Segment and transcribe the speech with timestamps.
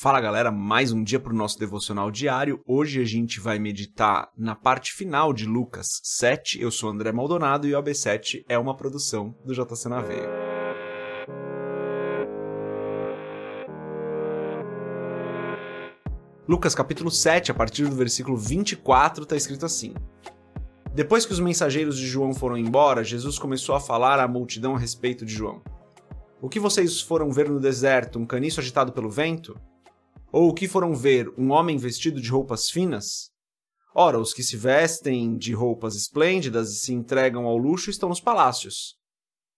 [0.00, 2.62] Fala galera, mais um dia para o nosso devocional diário.
[2.64, 6.62] Hoje a gente vai meditar na parte final de Lucas 7.
[6.62, 10.28] Eu sou André Maldonado e o AB7 é uma produção do JC na Veia.
[16.46, 19.94] Lucas capítulo 7, a partir do versículo 24, está escrito assim:
[20.94, 24.78] Depois que os mensageiros de João foram embora, Jesus começou a falar à multidão a
[24.78, 25.60] respeito de João.
[26.40, 29.60] O que vocês foram ver no deserto, um caniço agitado pelo vento?
[30.30, 33.30] Ou o que foram ver, um homem vestido de roupas finas?
[33.94, 38.20] Ora, os que se vestem de roupas esplêndidas e se entregam ao luxo estão nos
[38.20, 38.96] palácios.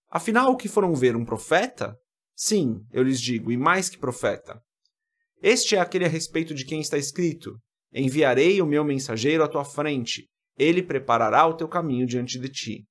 [0.09, 1.97] Afinal, o que foram ver, um profeta?
[2.37, 4.62] Sim, eu lhes digo, e mais que profeta.
[5.42, 7.59] Este é aquele a respeito de quem está escrito:
[7.92, 12.84] Enviarei o meu mensageiro à tua frente, ele preparará o teu caminho diante de ti.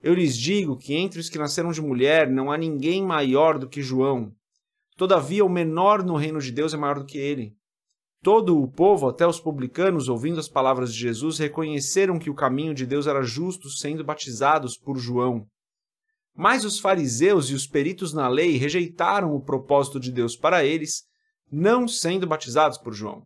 [0.00, 3.68] Eu lhes digo que entre os que nasceram de mulher não há ninguém maior do
[3.68, 4.32] que João.
[4.98, 7.54] Todavia, o menor no reino de Deus é maior do que ele.
[8.20, 12.74] Todo o povo, até os publicanos, ouvindo as palavras de Jesus, reconheceram que o caminho
[12.74, 15.46] de Deus era justo, sendo batizados por João.
[16.34, 21.04] Mas os fariseus e os peritos na lei rejeitaram o propósito de Deus para eles,
[21.48, 23.22] não sendo batizados por João.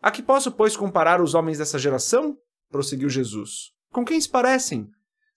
[0.00, 2.36] A que posso, pois, comparar os homens dessa geração?
[2.70, 3.72] prosseguiu Jesus.
[3.90, 4.86] Com quem se parecem?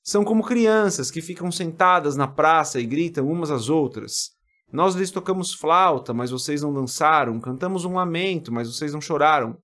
[0.04, 4.32] São como crianças que ficam sentadas na praça e gritam umas às outras.
[4.74, 9.56] Nós lhes tocamos flauta, mas vocês não dançaram, cantamos um lamento, mas vocês não choraram.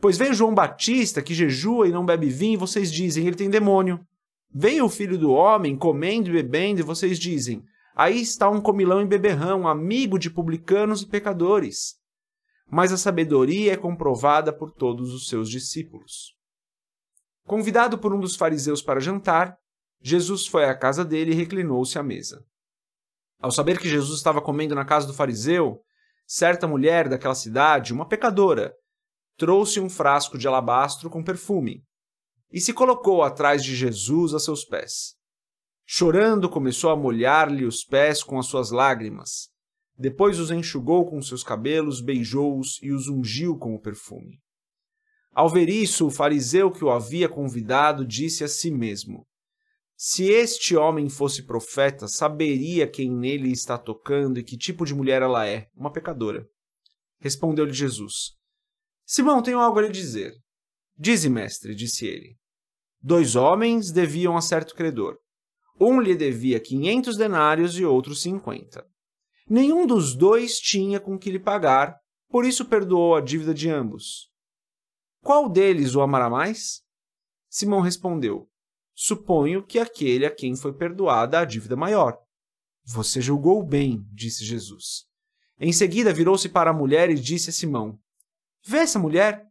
[0.00, 3.50] Pois veio João Batista, que jejua e não bebe vinho, e vocês dizem, ele tem
[3.50, 4.00] demônio.
[4.50, 7.62] Veio o filho do homem, comendo e bebendo, e vocês dizem,
[7.94, 11.96] aí está um comilão e beberrão, amigo de publicanos e pecadores.
[12.66, 16.34] Mas a sabedoria é comprovada por todos os seus discípulos.
[17.46, 19.58] Convidado por um dos fariseus para jantar,
[20.00, 22.42] Jesus foi à casa dele e reclinou-se à mesa.
[23.40, 25.80] Ao saber que Jesus estava comendo na casa do fariseu,
[26.26, 28.74] certa mulher daquela cidade, uma pecadora,
[29.36, 31.82] trouxe um frasco de alabastro com perfume
[32.50, 35.14] e se colocou atrás de Jesus a seus pés.
[35.84, 39.48] Chorando, começou a molhar-lhe os pés com as suas lágrimas.
[39.96, 44.40] Depois os enxugou com seus cabelos, beijou-os e os ungiu com o perfume.
[45.32, 49.26] Ao ver isso, o fariseu que o havia convidado disse a si mesmo:
[49.96, 55.22] se este homem fosse profeta, saberia quem nele está tocando e que tipo de mulher
[55.22, 56.48] ela é, uma pecadora.
[57.20, 58.32] Respondeu-lhe Jesus:
[59.06, 60.34] Simão, tenho algo a lhe dizer.
[60.96, 62.36] Dize, mestre, disse ele.
[63.00, 65.18] Dois homens deviam a certo credor.
[65.80, 68.86] Um lhe devia quinhentos denários e outro cinquenta.
[69.48, 71.96] Nenhum dos dois tinha com que lhe pagar,
[72.28, 74.30] por isso perdoou a dívida de ambos.
[75.22, 76.82] Qual deles o amará mais?
[77.48, 78.48] Simão respondeu:
[78.94, 82.16] Suponho que aquele a quem foi perdoada a dívida maior.
[82.86, 85.04] Você julgou bem, disse Jesus.
[85.58, 87.98] Em seguida virou-se para a mulher e disse a Simão:
[88.64, 89.44] Vê essa mulher?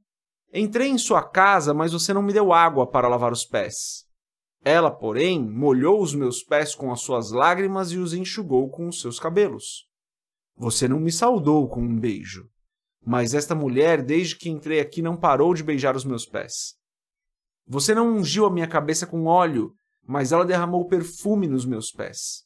[0.53, 4.05] Entrei em sua casa, mas você não me deu água para lavar os pés.
[4.63, 9.01] Ela, porém, molhou os meus pés com as suas lágrimas e os enxugou com os
[9.01, 9.87] seus cabelos.
[10.55, 12.47] Você não me saudou com um beijo.
[13.05, 16.75] Mas esta mulher, desde que entrei aqui, não parou de beijar os meus pés.
[17.65, 19.73] Você não ungiu a minha cabeça com óleo,
[20.05, 22.43] mas ela derramou perfume nos meus pés.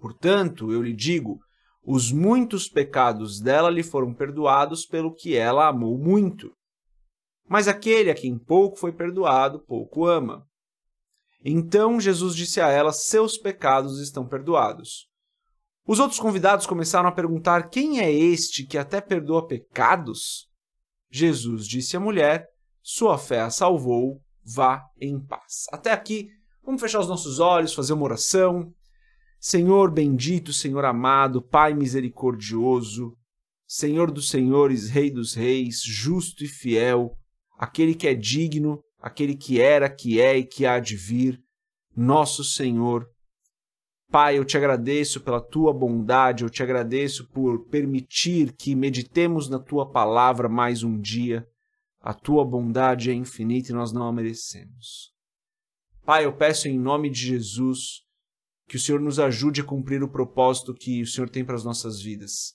[0.00, 1.38] Portanto, eu lhe digo,
[1.84, 6.52] os muitos pecados dela lhe foram perdoados pelo que ela amou muito.
[7.48, 10.46] Mas aquele a quem pouco foi perdoado, pouco ama.
[11.42, 15.08] Então Jesus disse a ela: Seus pecados estão perdoados.
[15.86, 20.46] Os outros convidados começaram a perguntar: Quem é este que até perdoa pecados?
[21.10, 22.46] Jesus disse à mulher:
[22.90, 25.66] sua fé a salvou, vá em paz.
[25.70, 26.30] Até aqui,
[26.64, 28.72] vamos fechar os nossos olhos, fazer uma oração.
[29.38, 33.14] Senhor bendito, Senhor amado, Pai misericordioso,
[33.66, 37.14] Senhor dos senhores, Rei dos reis, justo e fiel,
[37.58, 41.38] aquele que é digno, aquele que era, que é e que há de vir,
[41.94, 43.06] nosso Senhor.
[44.10, 49.58] Pai, eu te agradeço pela tua bondade, eu te agradeço por permitir que meditemos na
[49.58, 51.46] tua palavra mais um dia.
[52.00, 55.12] A tua bondade é infinita e nós não a merecemos.
[56.04, 58.02] Pai, eu peço em nome de Jesus
[58.68, 61.64] que o Senhor nos ajude a cumprir o propósito que o Senhor tem para as
[61.64, 62.54] nossas vidas.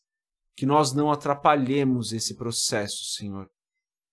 [0.55, 3.47] Que nós não atrapalhemos esse processo, Senhor.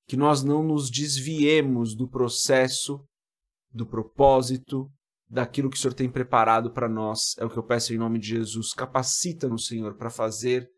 [0.08, 3.04] Que nós não nos desviemos do processo,
[3.70, 4.90] do propósito,
[5.28, 7.36] daquilo que o Senhor tem preparado para nós.
[7.38, 8.72] É o que eu peço em nome de Jesus.
[8.72, 10.68] Capacita-nos, Senhor, para fazer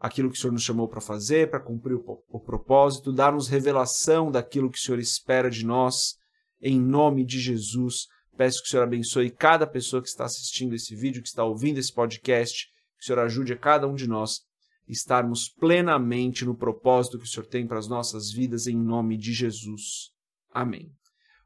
[0.00, 4.30] aquilo que o Senhor nos chamou para fazer, para cumprir o, o propósito, dar-nos revelação
[4.30, 6.16] daquilo que o Senhor espera de nós,
[6.60, 8.06] em nome de Jesus.
[8.34, 11.76] Peço que o Senhor abençoe cada pessoa que está assistindo esse vídeo, que está ouvindo
[11.78, 12.66] esse podcast,
[12.96, 14.40] que o Senhor ajude a cada um de nós
[14.88, 19.32] estarmos plenamente no propósito que o Senhor tem para as nossas vidas, em nome de
[19.34, 20.10] Jesus.
[20.50, 20.90] Amém.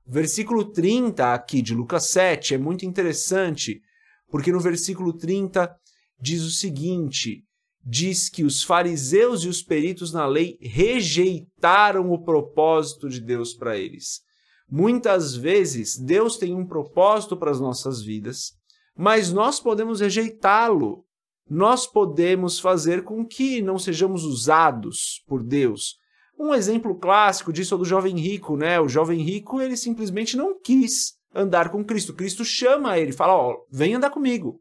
[0.07, 3.81] Versículo 30 aqui de Lucas 7 é muito interessante,
[4.29, 5.75] porque no versículo 30
[6.21, 7.45] diz o seguinte:
[7.85, 13.77] diz que os fariseus e os peritos na lei rejeitaram o propósito de Deus para
[13.77, 14.23] eles.
[14.71, 18.53] Muitas vezes Deus tem um propósito para as nossas vidas,
[18.97, 21.05] mas nós podemos rejeitá-lo.
[21.49, 25.99] Nós podemos fazer com que não sejamos usados por Deus.
[26.39, 28.81] Um exemplo clássico disso é do jovem rico, né?
[28.81, 32.15] O jovem rico, ele simplesmente não quis andar com Cristo.
[32.15, 34.61] Cristo chama ele, fala: "Ó, vem andar comigo".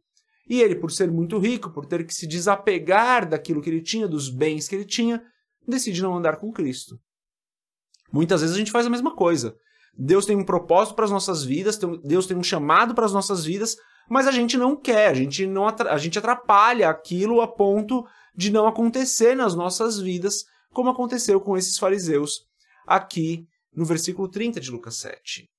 [0.50, 4.08] E ele, por ser muito rico, por ter que se desapegar daquilo que ele tinha,
[4.08, 5.24] dos bens que ele tinha,
[5.68, 7.00] decide não andar com Cristo.
[8.12, 9.56] Muitas vezes a gente faz a mesma coisa.
[9.98, 13.46] Deus tem um propósito para as nossas vidas, Deus tem um chamado para as nossas
[13.46, 13.76] vidas,
[14.10, 18.06] mas a gente não quer, a gente, não, a gente atrapalha aquilo a ponto
[18.36, 22.42] de não acontecer nas nossas vidas, como aconteceu com esses fariseus
[22.88, 25.50] aqui no versículo 30 de Lucas 7.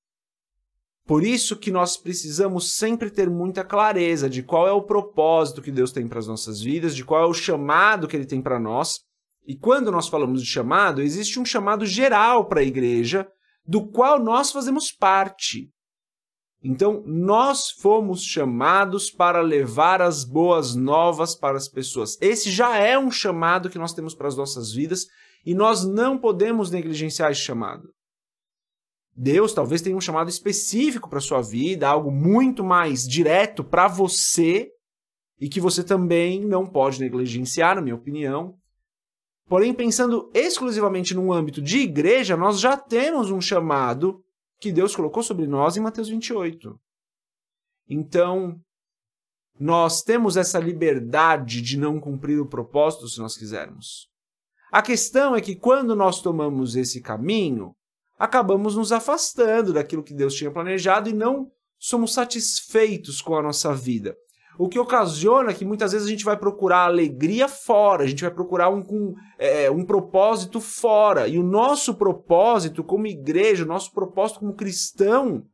[1.07, 5.71] Por isso que nós precisamos sempre ter muita clareza de qual é o propósito que
[5.71, 8.59] Deus tem para as nossas vidas, de qual é o chamado que ele tem para
[8.59, 9.01] nós.
[9.47, 13.29] E quando nós falamos de chamado, existe um chamado geral para a igreja,
[13.67, 15.69] do qual nós fazemos parte.
[16.63, 22.17] Então, nós fomos chamados para levar as boas novas para as pessoas.
[22.23, 25.05] Esse já é um chamado que nós temos para as nossas vidas
[25.45, 27.91] e nós não podemos negligenciar esse chamado.
[29.17, 34.71] Deus talvez tenha um chamado específico para sua vida, algo muito mais direto para você
[35.39, 38.57] e que você também não pode negligenciar, na minha opinião.
[39.47, 44.25] Porém, pensando exclusivamente no âmbito de igreja, nós já temos um chamado
[44.59, 46.79] que Deus colocou sobre nós em Mateus 28.
[47.89, 48.59] Então,
[49.59, 54.09] nós temos essa liberdade de não cumprir o propósito se nós quisermos.
[54.73, 57.77] A questão é que quando nós tomamos esse caminho,
[58.19, 63.75] acabamos nos afastando daquilo que Deus tinha planejado e não somos satisfeitos com a nossa
[63.75, 64.17] vida.
[64.57, 68.31] O que ocasiona que muitas vezes a gente vai procurar alegria fora, a gente vai
[68.31, 71.27] procurar um, um, é, um propósito fora.
[71.27, 75.45] E o nosso propósito como igreja, o nosso propósito como cristão,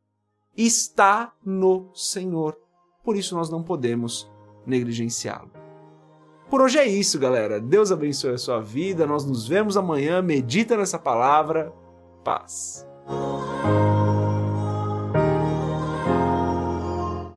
[0.55, 2.55] está no Senhor.
[3.03, 4.29] Por isso nós não podemos
[4.67, 5.49] negligenciá-lo.
[6.47, 7.59] Por hoje é isso, galera.
[7.59, 9.07] Deus abençoe a sua vida.
[9.07, 10.21] Nós nos vemos amanhã.
[10.21, 11.73] Medita nessa palavra
[12.23, 12.85] Paz.